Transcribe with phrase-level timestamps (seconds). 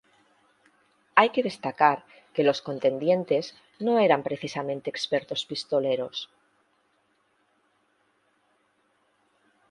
[1.13, 1.99] Hay que destacar
[2.33, 6.31] que los contendientes no eran precisamente expertos pistoleros.